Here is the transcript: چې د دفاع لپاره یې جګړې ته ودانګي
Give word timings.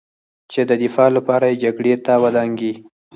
چې 0.51 0.61
د 0.69 0.71
دفاع 0.83 1.09
لپاره 1.17 1.45
یې 1.49 1.59
جګړې 1.63 1.93
ته 2.05 2.13
ودانګي 2.23 2.73